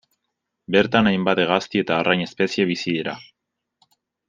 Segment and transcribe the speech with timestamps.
[0.75, 3.15] Bertan hainbat hegazti eta arrain espezie bizi dira.